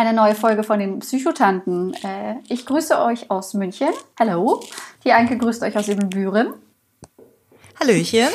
[0.00, 1.92] Eine neue Folge von den Psychotanten.
[1.92, 3.90] Äh, ich grüße euch aus München.
[4.18, 4.62] Hallo.
[5.04, 6.54] Die Anke grüßt euch aus Ebenbüren.
[7.78, 8.28] Hallöchen.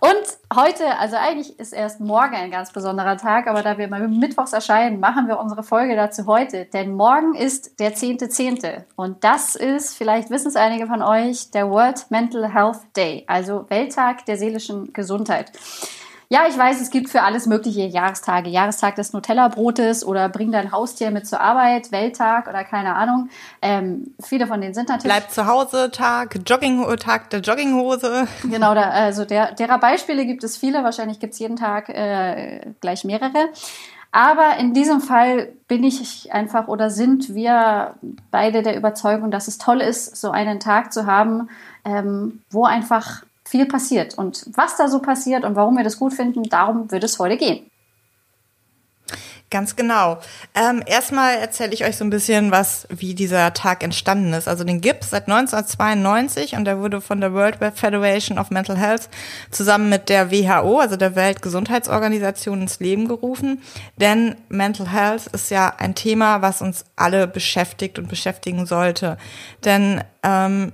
[0.00, 4.08] Und heute, also eigentlich ist erst morgen ein ganz besonderer Tag, aber da wir mal
[4.08, 6.64] mittwochs erscheinen, machen wir unsere Folge dazu heute.
[6.64, 8.62] Denn morgen ist der 10.10.
[8.62, 8.84] .10.
[8.96, 13.66] Und das ist, vielleicht wissen es einige von euch, der World Mental Health Day, also
[13.68, 15.52] Welttag der seelischen Gesundheit.
[16.32, 18.48] Ja, ich weiß, es gibt für alles mögliche Jahrestage.
[18.48, 23.28] Jahrestag des Nutella-Brotes oder bring dein Haustier mit zur Arbeit, Welttag oder keine Ahnung.
[23.60, 25.14] Ähm, viele von denen sind natürlich.
[25.14, 28.26] Bleib zu Hause Tag, Jogging Tag der Jogginghose.
[28.44, 30.82] Genau, da, also der, derer Beispiele gibt es viele.
[30.82, 33.50] Wahrscheinlich gibt es jeden Tag äh, gleich mehrere.
[34.10, 37.96] Aber in diesem Fall bin ich einfach oder sind wir
[38.30, 41.50] beide der Überzeugung, dass es toll ist, so einen Tag zu haben,
[41.84, 44.16] ähm, wo einfach viel passiert.
[44.16, 47.36] Und was da so passiert und warum wir das gut finden, darum wird es heute
[47.36, 47.66] gehen.
[49.52, 50.18] Ganz genau.
[50.54, 54.48] Ähm, erstmal erzähle ich euch so ein bisschen, was, wie dieser Tag entstanden ist.
[54.48, 58.78] Also den gibt es seit 1992 und der wurde von der World Federation of Mental
[58.78, 59.10] Health
[59.50, 63.60] zusammen mit der WHO, also der Weltgesundheitsorganisation, ins Leben gerufen.
[63.98, 69.18] Denn Mental Health ist ja ein Thema, was uns alle beschäftigt und beschäftigen sollte.
[69.66, 70.72] Denn ähm,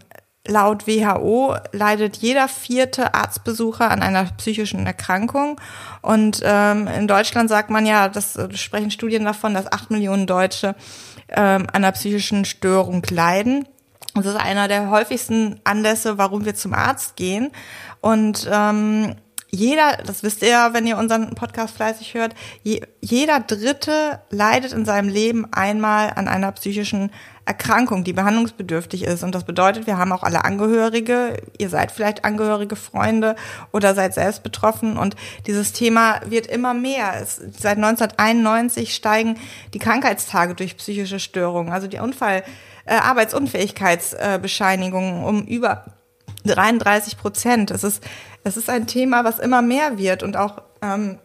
[0.48, 5.60] Laut WHO leidet jeder vierte Arztbesucher an einer psychischen Erkrankung.
[6.00, 10.26] Und ähm, in Deutschland sagt man ja, das, das sprechen Studien davon, dass acht Millionen
[10.26, 10.74] Deutsche
[11.28, 13.68] ähm, an einer psychischen Störung leiden.
[14.14, 17.50] Das ist einer der häufigsten Anlässe, warum wir zum Arzt gehen.
[18.00, 19.14] Und ähm,
[19.50, 24.84] jeder, das wisst ihr wenn ihr unseren Podcast fleißig hört, je, jeder Dritte leidet in
[24.84, 27.10] seinem Leben einmal an einer psychischen
[27.46, 29.24] Erkrankung, die behandlungsbedürftig ist.
[29.24, 33.36] Und das bedeutet, wir haben auch alle Angehörige, ihr seid vielleicht Angehörige, Freunde
[33.72, 34.98] oder seid selbst betroffen.
[34.98, 35.16] Und
[35.46, 37.14] dieses Thema wird immer mehr.
[37.20, 39.36] Es, seit 1991 steigen
[39.72, 42.42] die Krankheitstage durch psychische Störungen, also die Unfall,
[42.84, 45.86] äh, Arbeitsunfähigkeitsbescheinigungen um über
[46.44, 47.70] 33 Prozent.
[47.70, 48.02] Es ist,
[48.44, 51.18] es ist ein Thema, was immer mehr wird und auch ähm,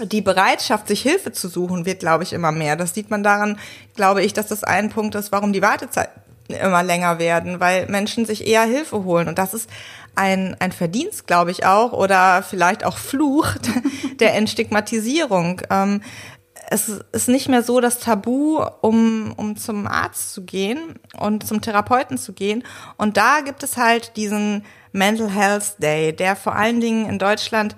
[0.00, 2.76] die Bereitschaft, sich Hilfe zu suchen, wird, glaube ich, immer mehr.
[2.76, 3.58] Das sieht man daran,
[3.94, 8.26] glaube ich, dass das ein Punkt ist, warum die Wartezeiten immer länger werden, weil Menschen
[8.26, 9.28] sich eher Hilfe holen.
[9.28, 9.70] Und das ist
[10.14, 13.48] ein, ein Verdienst, glaube ich auch, oder vielleicht auch Fluch
[14.20, 15.62] der Entstigmatisierung.
[15.70, 16.02] Ähm,
[16.70, 21.60] es ist nicht mehr so das Tabu, um, um zum Arzt zu gehen und zum
[21.60, 22.64] Therapeuten zu gehen.
[22.96, 27.76] Und da gibt es halt diesen Mental Health Day, der vor allen Dingen in Deutschland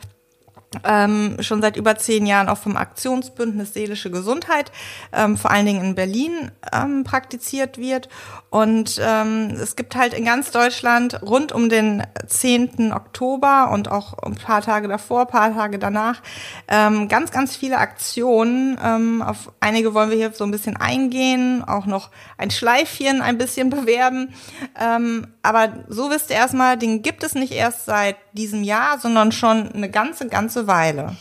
[0.84, 4.72] ähm, schon seit über zehn Jahren auch vom Aktionsbündnis Seelische Gesundheit,
[5.12, 8.08] ähm, vor allen Dingen in Berlin ähm, praktiziert wird.
[8.50, 12.92] Und ähm, es gibt halt in ganz Deutschland rund um den 10.
[12.92, 16.22] Oktober und auch ein paar Tage davor, ein paar Tage danach
[16.68, 18.78] ähm, ganz, ganz viele Aktionen.
[18.82, 23.38] Ähm, auf einige wollen wir hier so ein bisschen eingehen, auch noch ein Schleifchen ein
[23.38, 24.34] bisschen bewerben.
[24.80, 29.32] Ähm, aber so wisst ihr erstmal, den gibt es nicht erst seit diesem Jahr, sondern
[29.32, 31.16] schon eine ganze, ganze Weile.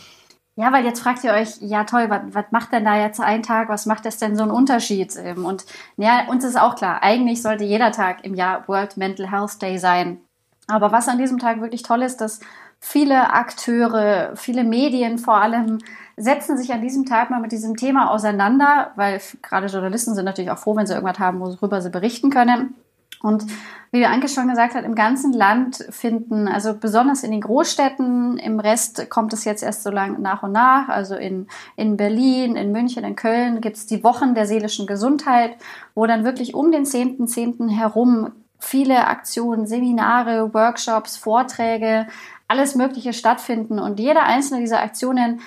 [0.56, 3.68] Ja, weil jetzt fragt ihr euch, ja toll, was, macht denn da jetzt ein Tag,
[3.68, 5.16] was macht das denn so einen Unterschied?
[5.16, 5.64] Ähm, und
[5.96, 9.78] ja, uns ist auch klar, eigentlich sollte jeder Tag im Jahr World Mental Health Day
[9.78, 10.20] sein.
[10.68, 12.40] Aber was an diesem Tag wirklich toll ist, dass
[12.78, 15.78] viele Akteure, viele Medien vor allem
[16.16, 20.52] setzen sich an diesem Tag mal mit diesem Thema auseinander, weil gerade Journalisten sind natürlich
[20.52, 22.74] auch froh, wenn sie irgendwas haben, worüber sie berichten können.
[23.22, 23.46] Und
[23.90, 28.58] wie Anke schon gesagt hat, im ganzen Land finden, also besonders in den Großstädten, im
[28.58, 32.72] Rest kommt es jetzt erst so lang nach und nach, also in, in Berlin, in
[32.72, 35.56] München, in Köln gibt es die Wochen der seelischen Gesundheit,
[35.94, 37.26] wo dann wirklich um den 10.10.
[37.26, 37.68] 10.
[37.68, 42.06] herum viele Aktionen, Seminare, Workshops, Vorträge,
[42.48, 43.78] alles Mögliche stattfinden.
[43.78, 45.40] Und jede einzelne dieser Aktionen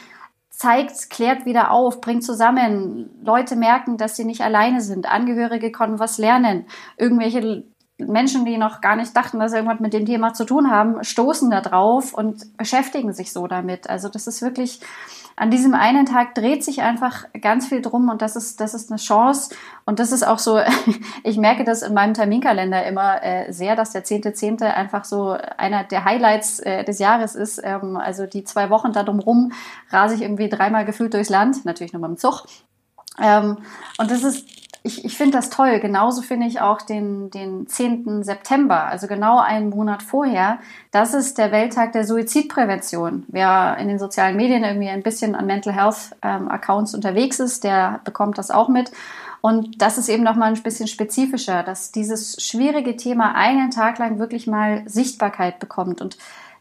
[0.57, 3.11] zeigt, klärt wieder auf, bringt zusammen.
[3.23, 5.05] Leute merken, dass sie nicht alleine sind.
[5.05, 6.65] Angehörige konnten was lernen.
[6.97, 7.63] Irgendwelche
[7.99, 11.03] Menschen, die noch gar nicht dachten, dass sie irgendwas mit dem Thema zu tun haben,
[11.03, 13.87] stoßen da drauf und beschäftigen sich so damit.
[13.87, 14.81] Also das ist wirklich,
[15.39, 18.89] an diesem einen Tag dreht sich einfach ganz viel drum und das ist, das ist
[18.89, 19.55] eine Chance.
[19.85, 20.59] Und das ist auch so,
[21.23, 24.59] ich merke das in meinem Terminkalender immer äh, sehr, dass der 10.10.
[24.59, 24.63] .10.
[24.63, 27.61] einfach so einer der Highlights äh, des Jahres ist.
[27.63, 29.51] Ähm, also die zwei Wochen da drumrum
[29.91, 32.47] rase ich irgendwie dreimal gefühlt durchs Land, natürlich nur beim Zug.
[33.21, 33.57] Ähm,
[33.99, 34.47] und das ist
[34.87, 35.79] ich, ich finde das toll.
[35.79, 38.23] Genauso finde ich auch den, den 10.
[38.23, 40.59] September, also genau einen Monat vorher.
[40.91, 43.25] Das ist der Welttag der Suizidprävention.
[43.27, 47.63] Wer in den sozialen Medien irgendwie ein bisschen an Mental Health ähm, Accounts unterwegs ist,
[47.63, 48.91] der bekommt das auch mit.
[49.41, 53.99] Und das ist eben noch mal ein bisschen spezifischer, dass dieses schwierige Thema einen Tag
[53.99, 56.01] lang wirklich mal Sichtbarkeit bekommt.
[56.01, 56.17] Und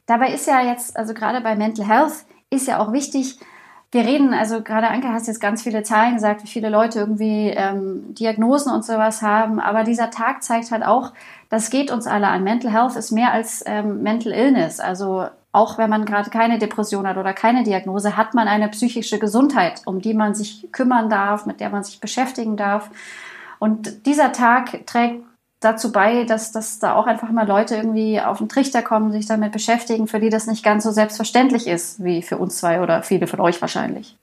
[0.07, 3.39] dabei ist ja jetzt, also gerade bei Mental Health, ist ja auch wichtig,
[3.93, 7.51] wir reden, also gerade Anke hast jetzt ganz viele Zahlen gesagt, wie viele Leute irgendwie
[7.51, 9.61] ähm, Diagnosen und sowas haben.
[9.61, 11.13] Aber dieser Tag zeigt halt auch,
[11.49, 12.43] das geht uns alle an.
[12.43, 14.81] Mental Health ist mehr als ähm, Mental Illness.
[14.81, 19.19] Also auch wenn man gerade keine Depression hat oder keine Diagnose, hat man eine psychische
[19.19, 22.91] Gesundheit, um die man sich kümmern darf, mit der man sich beschäftigen darf.
[23.59, 25.25] Und dieser Tag trägt
[25.61, 29.27] dazu bei, dass, dass da auch einfach mal Leute irgendwie auf den Trichter kommen, sich
[29.27, 33.03] damit beschäftigen, für die das nicht ganz so selbstverständlich ist wie für uns zwei oder
[33.03, 34.17] viele von euch wahrscheinlich.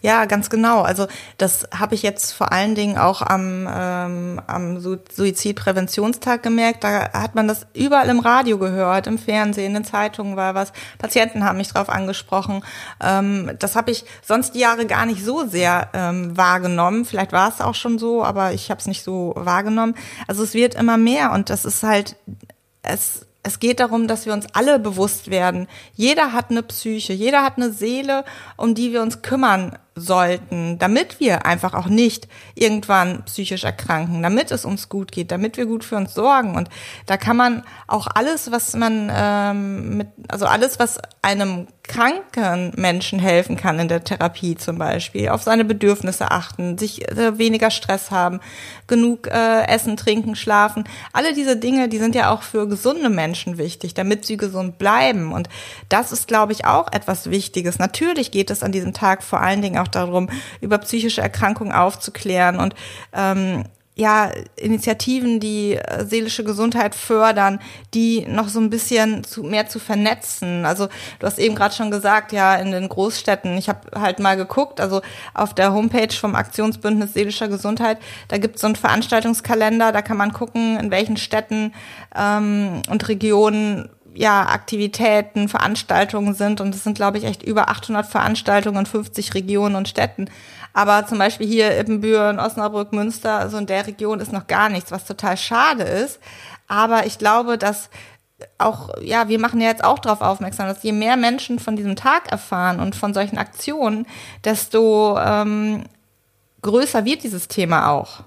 [0.00, 0.82] Ja, ganz genau.
[0.82, 1.06] Also
[1.38, 6.84] das habe ich jetzt vor allen Dingen auch am, ähm, am Suizidpräventionstag gemerkt.
[6.84, 10.72] Da hat man das überall im Radio gehört, im Fernsehen, in den Zeitungen war was.
[10.98, 12.62] Patienten haben mich drauf angesprochen.
[13.02, 17.04] Ähm, das habe ich sonst die Jahre gar nicht so sehr ähm, wahrgenommen.
[17.04, 19.94] Vielleicht war es auch schon so, aber ich habe es nicht so wahrgenommen.
[20.28, 22.16] Also es wird immer mehr und das ist halt
[22.82, 25.68] es es geht darum, dass wir uns alle bewusst werden.
[25.94, 28.24] Jeder hat eine Psyche, jeder hat eine Seele,
[28.56, 34.50] um die wir uns kümmern sollten, damit wir einfach auch nicht irgendwann psychisch erkranken, damit
[34.50, 36.54] es uns gut geht, damit wir gut für uns sorgen.
[36.54, 36.68] Und
[37.06, 43.18] da kann man auch alles, was man ähm, mit, also alles, was einem kranken Menschen
[43.18, 48.10] helfen kann in der Therapie zum Beispiel, auf seine Bedürfnisse achten, sich äh, weniger Stress
[48.10, 48.40] haben,
[48.86, 50.84] genug äh, essen, trinken, schlafen.
[51.12, 55.32] Alle diese Dinge, die sind ja auch für gesunde Menschen wichtig, damit sie gesund bleiben.
[55.32, 55.48] Und
[55.88, 57.78] das ist, glaube ich, auch etwas Wichtiges.
[57.78, 60.28] Natürlich geht es an diesem Tag vor allen Dingen auch darum,
[60.60, 62.74] über psychische Erkrankungen aufzuklären und
[63.12, 63.64] ähm,
[63.98, 67.58] ja, Initiativen, die äh, seelische Gesundheit fördern,
[67.94, 70.66] die noch so ein bisschen zu, mehr zu vernetzen.
[70.66, 70.88] Also
[71.18, 74.82] du hast eben gerade schon gesagt, ja, in den Großstädten, ich habe halt mal geguckt,
[74.82, 75.00] also
[75.32, 77.98] auf der Homepage vom Aktionsbündnis seelischer Gesundheit,
[78.28, 81.72] da gibt es so einen Veranstaltungskalender, da kann man gucken, in welchen Städten
[82.14, 86.60] ähm, und Regionen ja, Aktivitäten, Veranstaltungen sind.
[86.60, 90.28] Und es sind, glaube ich, echt über 800 Veranstaltungen in 50 Regionen und Städten.
[90.72, 94.90] Aber zum Beispiel hier Ippenbüren, Osnabrück, Münster, also in der Region ist noch gar nichts,
[94.90, 96.18] was total schade ist.
[96.68, 97.90] Aber ich glaube, dass
[98.58, 101.96] auch, ja, wir machen ja jetzt auch darauf aufmerksam, dass je mehr Menschen von diesem
[101.96, 104.06] Tag erfahren und von solchen Aktionen,
[104.44, 105.84] desto ähm,
[106.62, 108.24] größer wird dieses Thema auch.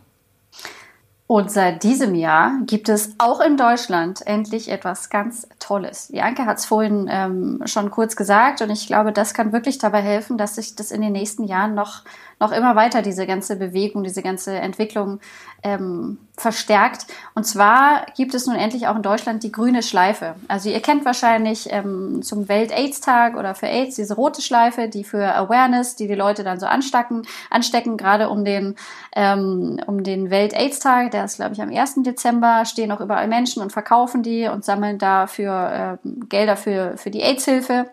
[1.32, 6.08] Und seit diesem Jahr gibt es auch in Deutschland endlich etwas ganz Tolles.
[6.08, 9.78] Die Anke hat es vorhin ähm, schon kurz gesagt und ich glaube, das kann wirklich
[9.78, 12.02] dabei helfen, dass sich das in den nächsten Jahren noch
[12.40, 15.20] noch immer weiter diese ganze Bewegung, diese ganze Entwicklung
[15.62, 17.08] ähm, verstärkt.
[17.36, 20.36] Und zwar gibt es nun endlich auch in Deutschland die grüne Schleife.
[20.48, 25.36] Also ihr kennt wahrscheinlich ähm, zum Welt-AIDS-Tag oder für AIDS diese rote Schleife, die für
[25.36, 28.76] Awareness, die die Leute dann so anstecken, anstecken gerade um den,
[29.16, 32.04] ähm, um den Welt-AIDS-Tag, der ist glaube ich am 1.
[32.04, 37.12] Dezember, stehen auch überall Menschen und verkaufen die und sammeln dafür äh, Gelder für, für
[37.12, 37.92] die AIDS-Hilfe.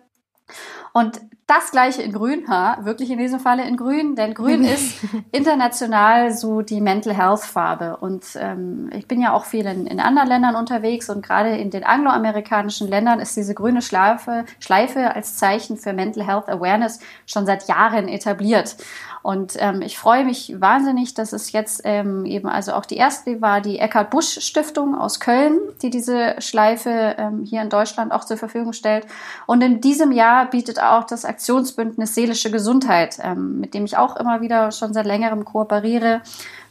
[0.92, 4.98] Und das gleiche in Grün, ha, wirklich in diesem Falle in Grün, denn Grün ist
[5.30, 7.98] international so die Mental Health Farbe.
[7.98, 11.70] Und ähm, ich bin ja auch viel in, in anderen Ländern unterwegs und gerade in
[11.70, 17.46] den angloamerikanischen Ländern ist diese grüne Schleife, Schleife als Zeichen für Mental Health Awareness schon
[17.46, 18.76] seit Jahren etabliert.
[19.26, 23.42] Und ähm, ich freue mich wahnsinnig, dass es jetzt ähm, eben also auch die erste
[23.42, 28.22] war die Eckhard Busch Stiftung aus Köln, die diese Schleife ähm, hier in Deutschland auch
[28.22, 29.04] zur Verfügung stellt.
[29.46, 34.14] Und in diesem Jahr bietet auch das Aktionsbündnis Seelische Gesundheit, ähm, mit dem ich auch
[34.14, 36.20] immer wieder schon seit längerem kooperiere,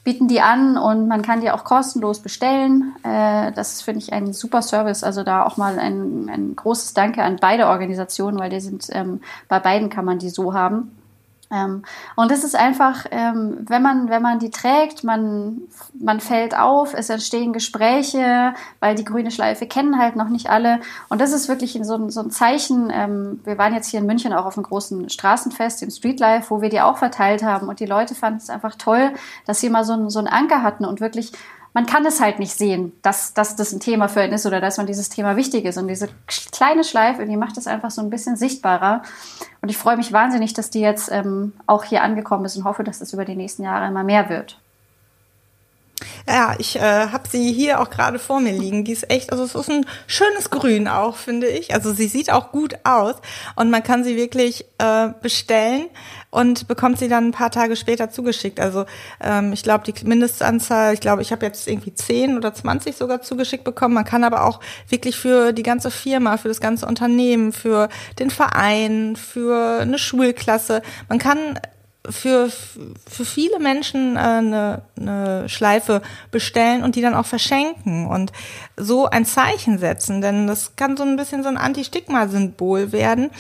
[0.05, 2.95] bieten die an und man kann die auch kostenlos bestellen.
[3.03, 5.03] Äh, das finde ich ein super Service.
[5.03, 9.19] Also da auch mal ein, ein großes Danke an beide Organisationen, weil die sind ähm,
[9.49, 10.93] bei beiden kann man die so haben.
[11.51, 11.83] Ähm,
[12.15, 15.61] und es ist einfach, ähm, wenn man, wenn man die trägt, man,
[15.93, 20.79] man fällt auf, es entstehen Gespräche, weil die grüne Schleife kennen halt noch nicht alle.
[21.09, 22.89] Und das ist wirklich so ein, so ein Zeichen.
[22.91, 26.61] Ähm, wir waren jetzt hier in München auch auf einem großen Straßenfest, im Streetlife, wo
[26.61, 27.69] wir die auch verteilt haben.
[27.69, 29.11] Und die Leute fanden es einfach toll,
[29.45, 31.31] dass sie mal so so einen Anker hatten und wirklich
[31.75, 34.61] man kann es halt nicht sehen, dass, dass das ein Thema für ihn ist oder
[34.61, 35.77] dass man dieses Thema wichtig ist.
[35.77, 36.07] Und diese
[36.53, 39.01] kleine Schleife, die macht es einfach so ein bisschen sichtbarer.
[39.61, 42.85] Und ich freue mich wahnsinnig, dass die jetzt ähm, auch hier angekommen ist und hoffe,
[42.85, 44.57] dass das über die nächsten Jahre immer mehr wird.
[46.27, 48.83] Ja, ich äh, habe sie hier auch gerade vor mir liegen.
[48.83, 51.73] Die ist echt, also es ist ein schönes Grün auch, finde ich.
[51.73, 53.15] Also sie sieht auch gut aus
[53.55, 55.87] und man kann sie wirklich äh, bestellen
[56.31, 58.59] und bekommt sie dann ein paar Tage später zugeschickt.
[58.59, 58.85] Also
[59.21, 63.21] ähm, ich glaube, die Mindestanzahl, ich glaube, ich habe jetzt irgendwie 10 oder 20 sogar
[63.21, 63.93] zugeschickt bekommen.
[63.93, 64.59] Man kann aber auch
[64.89, 67.87] wirklich für die ganze Firma, für das ganze Unternehmen, für
[68.19, 71.59] den Verein, für eine Schulklasse, man kann
[72.09, 78.31] für, für viele Menschen äh, eine, eine Schleife bestellen und die dann auch verschenken und
[78.77, 83.31] so ein Zeichen setzen, denn das kann so ein bisschen so ein Anti-Stigma-Symbol werden.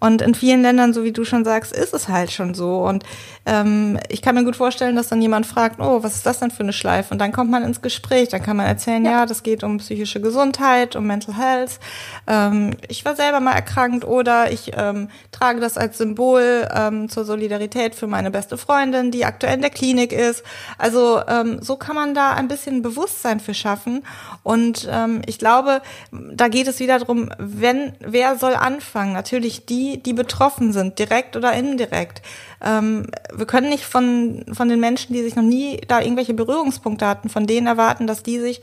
[0.00, 2.78] Und in vielen Ländern, so wie du schon sagst, ist es halt schon so.
[2.78, 3.04] Und
[3.46, 6.50] ähm, ich kann mir gut vorstellen, dass dann jemand fragt, oh, was ist das denn
[6.50, 7.14] für eine Schleife?
[7.14, 9.78] Und dann kommt man ins Gespräch, dann kann man erzählen, ja, ja das geht um
[9.78, 11.78] psychische Gesundheit, um Mental Health.
[12.26, 17.24] Ähm, ich war selber mal erkrankt oder ich ähm, trage das als Symbol ähm, zur
[17.24, 20.44] Solidarität für meine beste Freundin, die aktuell in der Klinik ist.
[20.78, 24.04] Also ähm, so kann man da ein bisschen Bewusstsein für schaffen.
[24.44, 29.12] Und ähm, ich glaube, da geht es wieder darum, wenn, wer soll anfangen?
[29.12, 32.22] Natürlich die, die betroffen sind, direkt oder indirekt.
[32.62, 37.06] Ähm, wir können nicht von, von den Menschen, die sich noch nie da irgendwelche Berührungspunkte
[37.06, 38.60] hatten, von denen erwarten, dass die sich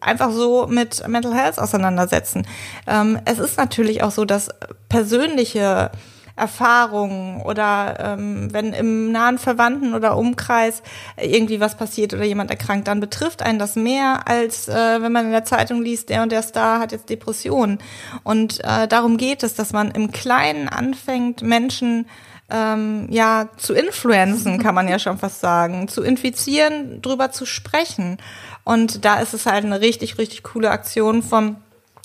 [0.00, 2.46] einfach so mit Mental Health auseinandersetzen.
[2.86, 4.48] Ähm, es ist natürlich auch so, dass
[4.88, 5.90] persönliche
[6.36, 10.82] Erfahrungen oder ähm, wenn im nahen Verwandten oder Umkreis
[11.20, 15.26] irgendwie was passiert oder jemand erkrankt, dann betrifft einen das mehr, als äh, wenn man
[15.26, 17.78] in der Zeitung liest, der und der Star hat jetzt Depressionen.
[18.22, 22.06] Und äh, darum geht es, dass man im Kleinen anfängt, Menschen
[22.50, 28.18] ähm, ja zu influenzen, kann man ja schon fast sagen, zu infizieren, drüber zu sprechen.
[28.64, 31.56] Und da ist es halt eine richtig, richtig coole Aktion vom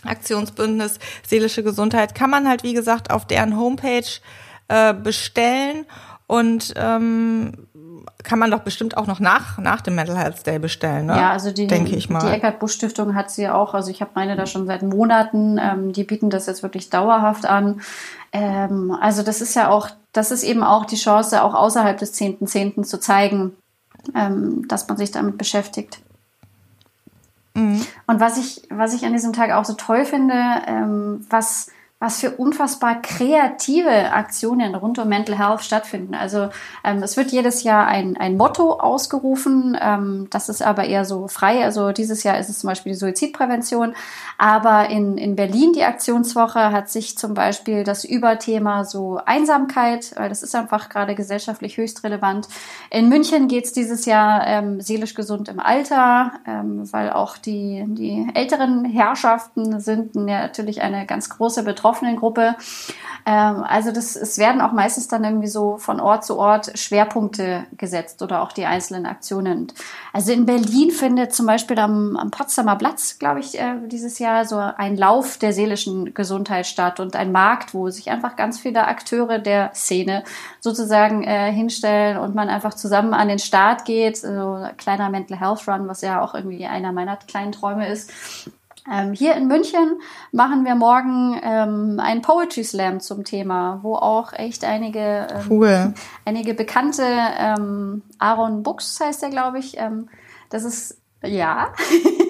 [0.07, 4.05] Aktionsbündnis Seelische Gesundheit, kann man halt, wie gesagt, auf deren Homepage
[4.67, 5.85] äh, bestellen
[6.27, 7.67] und ähm,
[8.23, 11.15] kann man doch bestimmt auch noch nach, nach dem Mental Health Day bestellen, ne?
[11.15, 12.19] Ja, also die, denke ich mal.
[12.19, 15.59] Die Eckart Busch Stiftung hat sie auch, also ich habe meine da schon seit Monaten,
[15.61, 17.81] ähm, die bieten das jetzt wirklich dauerhaft an.
[18.31, 22.19] Ähm, also das ist ja auch, das ist eben auch die Chance, auch außerhalb des
[22.19, 22.75] 10.10.
[22.75, 22.83] .10.
[22.83, 23.55] zu zeigen,
[24.15, 25.99] ähm, dass man sich damit beschäftigt.
[27.55, 27.85] Mhm.
[28.05, 30.35] Und was ich, was ich an diesem Tag auch so toll finde,
[30.67, 36.13] ähm, was was für unfassbar kreative Aktionen rund um Mental Health stattfinden.
[36.13, 36.49] Also
[36.83, 41.29] ähm, es wird jedes Jahr ein, ein Motto ausgerufen, ähm, das ist aber eher so
[41.29, 41.63] frei.
[41.63, 43.95] Also dieses Jahr ist es zum Beispiel die Suizidprävention,
[44.37, 50.27] aber in, in Berlin die Aktionswoche hat sich zum Beispiel das Überthema so Einsamkeit, weil
[50.27, 52.49] das ist einfach gerade gesellschaftlich höchst relevant.
[52.91, 57.85] In München geht es dieses Jahr ähm, seelisch gesund im Alter, ähm, weil auch die,
[57.87, 62.55] die älteren Herrschaften sind natürlich eine ganz große Betroffenheit betroffenen Gruppe.
[63.27, 67.65] Ähm, also das, es werden auch meistens dann irgendwie so von Ort zu Ort Schwerpunkte
[67.77, 69.67] gesetzt oder auch die einzelnen Aktionen.
[70.13, 74.45] Also in Berlin findet zum Beispiel am, am Potsdamer Platz, glaube ich, äh, dieses Jahr
[74.45, 78.87] so ein Lauf der seelischen Gesundheit statt und ein Markt, wo sich einfach ganz viele
[78.87, 80.23] Akteure der Szene
[80.59, 84.17] sozusagen äh, hinstellen und man einfach zusammen an den Start geht.
[84.17, 88.11] So also kleiner Mental Health Run, was ja auch irgendwie einer meiner kleinen Träume ist.
[88.91, 89.99] Ähm, hier in München
[90.31, 95.93] machen wir morgen ähm, einen Poetry Slam zum Thema, wo auch echt einige, ähm, cool.
[96.23, 100.09] einige bekannte, ähm, Aaron Bux heißt er, glaube ich, ähm,
[100.49, 101.73] das ist, ja.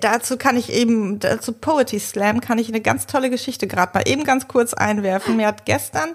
[0.00, 4.08] Dazu kann ich eben, dazu Poetry Slam kann ich eine ganz tolle Geschichte gerade mal
[4.08, 5.36] eben ganz kurz einwerfen.
[5.36, 6.10] Mir hat gestern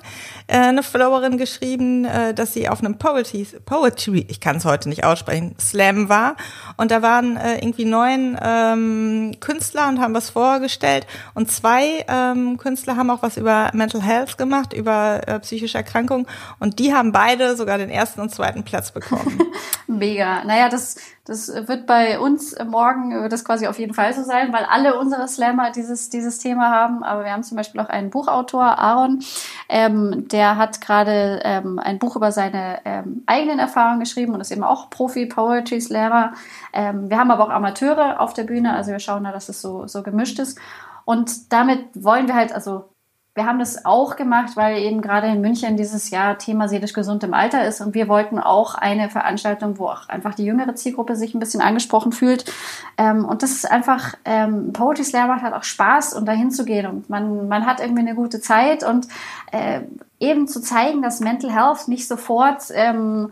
[0.48, 4.90] äh, eine Followerin geschrieben, äh, dass sie auf einem Poetry, Poetry, ich kann es heute
[4.90, 6.36] nicht aussprechen, Slam war.
[6.78, 11.06] Und da waren äh, irgendwie neun ähm, Künstler und haben was vorgestellt.
[11.36, 16.26] Und zwei ähm, Künstler haben auch was über Mental Health gemacht, über äh, psychische Erkrankungen.
[16.60, 19.40] Und die haben beide sogar den ersten und zweiten Platz bekommen.
[19.88, 20.44] Mega.
[20.44, 20.96] Naja, das
[21.30, 25.00] das wird bei uns morgen wird das quasi auf jeden Fall so sein, weil alle
[25.00, 27.04] unsere Slammer dieses, dieses Thema haben.
[27.04, 29.24] Aber wir haben zum Beispiel auch einen Buchautor, Aaron,
[29.70, 34.52] ähm, der hat gerade ähm, ein Buch über seine ähm, eigenen Erfahrungen geschrieben und ist
[34.52, 36.34] eben auch Profi-Poetry Slammer.
[36.74, 39.62] Ähm, wir haben aber auch Amateure auf der Bühne, also wir schauen da, dass es
[39.62, 40.60] so, so gemischt ist.
[41.06, 42.90] Und damit wollen wir halt, also
[43.36, 47.24] wir haben das auch gemacht, weil eben gerade in München dieses Jahr Thema seelisch gesund
[47.24, 47.80] im Alter ist.
[47.80, 51.62] Und wir wollten auch eine Veranstaltung, wo auch einfach die jüngere Zielgruppe sich ein bisschen
[51.62, 52.52] angesprochen fühlt.
[52.98, 56.66] Ähm, und das ist einfach, ähm, Poetry Slam macht halt auch Spaß und dahin zu
[56.66, 58.84] gehen und man, man hat irgendwie eine gute Zeit.
[58.84, 59.08] Und
[59.52, 59.82] äh,
[60.20, 63.32] eben zu zeigen, dass Mental Health nicht sofort ähm,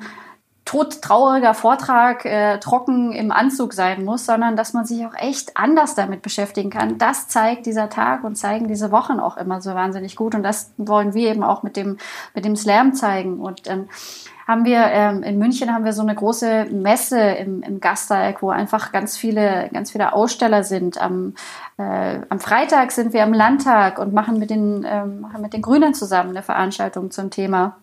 [0.67, 5.95] todtrauriger Vortrag äh, trocken im Anzug sein muss, sondern dass man sich auch echt anders
[5.95, 6.97] damit beschäftigen kann.
[6.97, 10.35] Das zeigt dieser Tag und zeigen diese Wochen auch immer so wahnsinnig gut.
[10.35, 11.97] Und das wollen wir eben auch mit dem,
[12.35, 13.39] mit dem Slam zeigen.
[13.39, 13.87] Und ähm,
[14.45, 18.49] haben wir ähm, in München haben wir so eine große Messe im, im Gasteig, wo
[18.49, 21.01] einfach ganz viele, ganz viele Aussteller sind.
[21.01, 21.33] Am,
[21.77, 25.61] äh, am Freitag sind wir am Landtag und machen mit den, ähm, machen mit den
[25.61, 27.77] Grünen zusammen eine Veranstaltung zum Thema.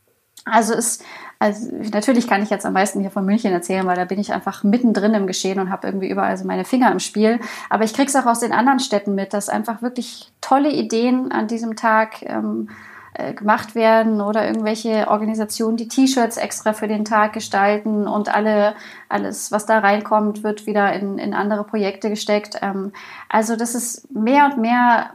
[0.45, 0.99] Also es
[1.45, 4.33] also natürlich kann ich jetzt am meisten hier von München erzählen, weil da bin ich
[4.33, 7.39] einfach mittendrin im Geschehen und habe irgendwie überall so meine Finger im Spiel.
[7.69, 11.33] Aber ich kriege es auch aus den anderen Städten mit, dass einfach wirklich tolle Ideen
[11.33, 12.71] an diesem Tag ähm,
[13.13, 18.75] äh, gemacht werden oder irgendwelche Organisationen, die T-Shirts extra für den Tag gestalten und alle,
[19.11, 22.59] alles, was da reinkommt, wird wieder in, in andere Projekte gesteckt.
[22.63, 22.93] Ähm,
[23.29, 25.11] also das ist mehr und mehr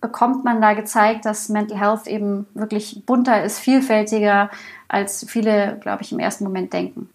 [0.00, 4.50] bekommt man da gezeigt, dass Mental Health eben wirklich bunter ist, vielfältiger,
[4.92, 7.08] als viele, glaube ich, im ersten Moment denken.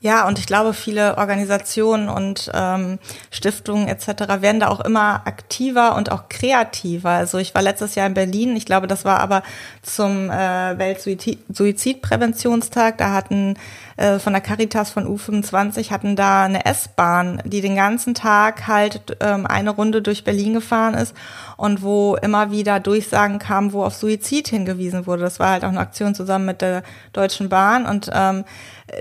[0.00, 4.40] Ja, und ich glaube, viele Organisationen und ähm, Stiftungen etc.
[4.40, 7.10] werden da auch immer aktiver und auch kreativer.
[7.10, 9.42] Also ich war letztes Jahr in Berlin, ich glaube, das war aber
[9.82, 12.98] zum äh, Weltsuizidpräventionstag.
[12.98, 13.56] Da hatten
[13.96, 19.16] äh, von der Caritas von U25 hatten da eine S-Bahn, die den ganzen Tag halt
[19.20, 21.14] ähm, eine Runde durch Berlin gefahren ist
[21.56, 25.22] und wo immer wieder Durchsagen kamen, wo auf Suizid hingewiesen wurde.
[25.22, 28.44] Das war halt auch eine Aktion zusammen mit der Deutschen Bahn und ähm,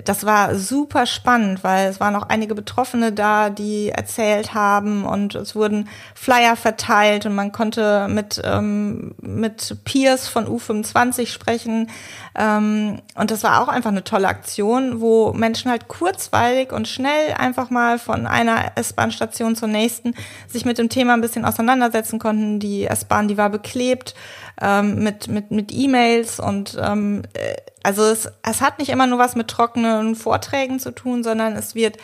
[0.04, 5.36] das war super spannend, weil es waren auch einige Betroffene da, die erzählt haben und
[5.36, 11.92] es wurden Flyer verteilt und man konnte mit, ähm, mit Peers von U25 sprechen.
[12.36, 17.34] Ähm, und das war auch einfach eine tolle Aktion, wo Menschen halt kurzweilig und schnell
[17.38, 20.14] einfach mal von einer S-Bahn-Station zur nächsten
[20.48, 22.60] sich mit dem Thema ein bisschen auseinandersetzen konnten.
[22.60, 24.16] Die S-Bahn, die war beklebt
[24.62, 29.20] ähm, mit, mit, mit E-Mails und ähm, äh, also es, es hat nicht immer nur
[29.20, 31.98] was mit trockenen Vorträgen zu tun, sondern es wird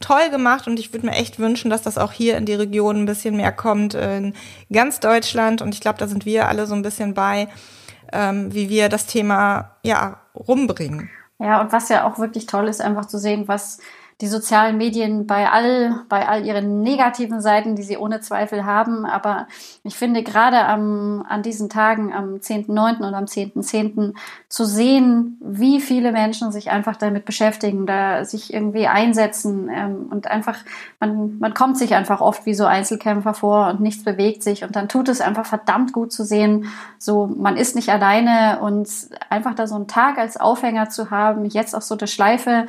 [0.00, 3.02] toll gemacht und ich würde mir echt wünschen, dass das auch hier in die Region
[3.02, 4.34] ein bisschen mehr kommt, in
[4.72, 7.48] ganz Deutschland und ich glaube, da sind wir alle so ein bisschen bei,
[8.12, 11.10] ähm, wie wir das Thema ja rumbringen.
[11.40, 13.78] Ja, und was ja auch wirklich toll ist, einfach zu sehen, was
[14.20, 19.06] die sozialen Medien bei all, bei all ihren negativen Seiten, die sie ohne Zweifel haben.
[19.06, 19.46] Aber
[19.84, 23.06] ich finde gerade am, an diesen Tagen, am 10.9.
[23.06, 23.78] und am 10.10.
[23.78, 24.14] .10.
[24.48, 30.26] zu sehen, wie viele Menschen sich einfach damit beschäftigen, da sich irgendwie einsetzen ähm, und
[30.26, 30.56] einfach,
[30.98, 34.74] man, man kommt sich einfach oft wie so Einzelkämpfer vor und nichts bewegt sich und
[34.74, 36.66] dann tut es einfach verdammt gut zu sehen,
[36.98, 38.88] so man ist nicht alleine und
[39.30, 42.66] einfach da so einen Tag als Aufhänger zu haben, jetzt auch so eine Schleife,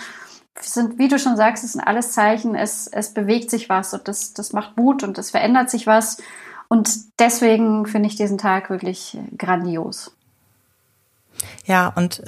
[0.60, 4.08] sind, wie du schon sagst, es sind alles Zeichen, es, es bewegt sich was und
[4.08, 6.18] das, das macht Mut und es verändert sich was.
[6.68, 10.12] Und deswegen finde ich diesen Tag wirklich grandios.
[11.66, 12.22] Ja, und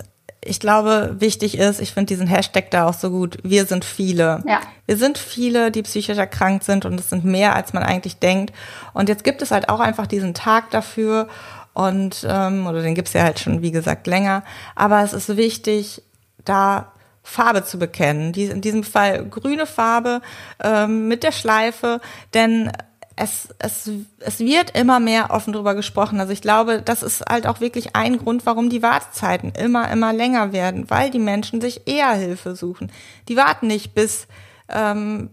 [0.44, 4.44] ich glaube, wichtig ist, ich finde diesen Hashtag da auch so gut, wir sind viele.
[4.48, 4.62] Ja.
[4.88, 8.52] Wir sind viele, die psychisch erkrankt sind und es sind mehr, als man eigentlich denkt.
[8.94, 11.28] Und jetzt gibt es halt auch einfach diesen Tag dafür
[11.74, 14.44] und, ähm, oder den gibt es ja halt schon, wie gesagt, länger.
[14.76, 16.02] Aber es ist wichtig,
[16.44, 16.91] da
[17.24, 18.34] Farbe zu bekennen.
[18.34, 20.22] Die, in diesem Fall grüne Farbe
[20.64, 22.02] ähm, mit der Schleife,
[22.34, 22.72] denn
[23.16, 26.20] es, es, es wird immer mehr offen darüber gesprochen.
[26.20, 30.14] Also ich glaube, das ist halt auch wirklich ein Grund, warum die Wartezeiten immer, immer
[30.14, 32.92] länger werden, weil die Menschen sich eher Hilfe suchen.
[33.28, 34.28] Die warten nicht bis,
[34.70, 35.30] ähm,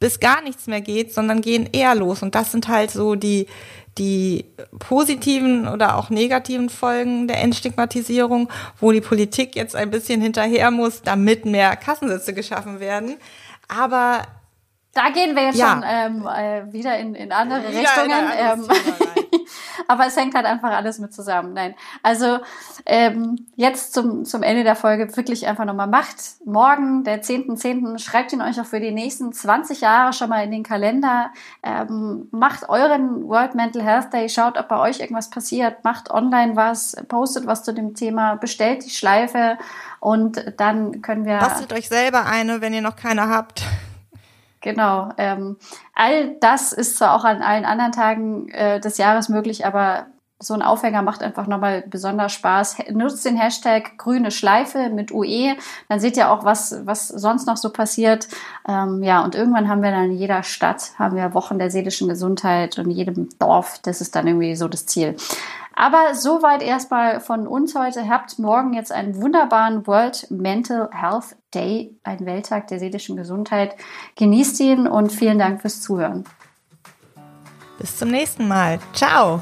[0.00, 2.22] bis gar nichts mehr geht, sondern gehen eher los.
[2.22, 3.46] Und das sind halt so die,
[3.98, 4.44] die
[4.78, 8.48] positiven oder auch negativen Folgen der Entstigmatisierung,
[8.80, 13.16] wo die Politik jetzt ein bisschen hinterher muss, damit mehr Kassensitze geschaffen werden.
[13.68, 14.22] Aber
[14.94, 15.72] da gehen wir jetzt ja.
[15.72, 18.10] schon ähm, äh, wieder in, in andere Richtungen.
[18.10, 18.68] Ja, in ähm,
[19.88, 21.54] aber es hängt halt einfach alles mit zusammen.
[21.54, 21.74] Nein.
[22.02, 22.38] Also
[22.84, 26.16] ähm, jetzt zum, zum Ende der Folge wirklich einfach nochmal macht.
[26.44, 30.44] Morgen, der 10.10., .10., schreibt ihn euch auch für die nächsten 20 Jahre schon mal
[30.44, 31.32] in den Kalender.
[31.62, 36.56] Ähm, macht euren World Mental Health Day, schaut, ob bei euch irgendwas passiert, macht online
[36.56, 39.58] was, postet was zu dem Thema, bestellt die Schleife
[40.00, 41.38] und dann können wir.
[41.38, 43.64] Bastelt euch selber eine, wenn ihr noch keine habt.
[44.60, 45.10] Genau.
[45.18, 45.56] Ähm,
[45.94, 50.06] all das ist zwar auch an allen anderen Tagen äh, des Jahres möglich, aber
[50.40, 52.76] so ein Aufhänger macht einfach nochmal besonders Spaß.
[52.92, 55.56] Nutzt den Hashtag grüne Schleife mit UE,
[55.88, 58.28] dann seht ihr auch, was, was sonst noch so passiert.
[58.66, 62.08] Ähm, ja, und irgendwann haben wir dann in jeder Stadt, haben wir Wochen der seelischen
[62.08, 65.16] Gesundheit und jedem Dorf, das ist dann irgendwie so das Ziel.
[65.80, 68.08] Aber soweit erstmal von uns heute.
[68.08, 73.76] Habt morgen jetzt einen wunderbaren World Mental Health Day, ein Welttag der seelischen Gesundheit.
[74.16, 76.24] Genießt ihn und vielen Dank fürs Zuhören.
[77.78, 78.80] Bis zum nächsten Mal.
[78.92, 79.40] Ciao.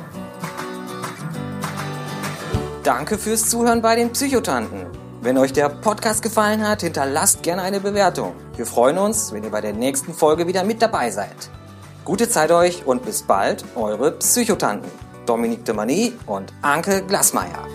[2.82, 4.88] Danke fürs Zuhören bei den Psychotanten.
[5.22, 8.34] Wenn euch der Podcast gefallen hat, hinterlasst gerne eine Bewertung.
[8.56, 11.48] Wir freuen uns, wenn ihr bei der nächsten Folge wieder mit dabei seid.
[12.04, 15.05] Gute Zeit euch und bis bald, eure Psychotanten.
[15.26, 17.66] Dominique de Mani und Anke Glasmeier.